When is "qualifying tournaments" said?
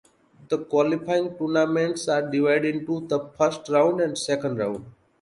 0.57-2.07